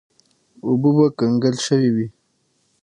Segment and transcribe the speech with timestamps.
[0.65, 2.07] اوبه به کنګل شوې وې.